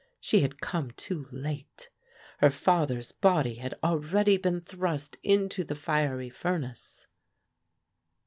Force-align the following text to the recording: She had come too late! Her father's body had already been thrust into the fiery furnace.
She 0.19 0.39
had 0.39 0.59
come 0.61 0.89
too 0.89 1.27
late! 1.31 1.91
Her 2.39 2.49
father's 2.49 3.11
body 3.11 3.53
had 3.57 3.75
already 3.83 4.35
been 4.37 4.61
thrust 4.61 5.19
into 5.21 5.63
the 5.63 5.75
fiery 5.75 6.31
furnace. 6.31 7.05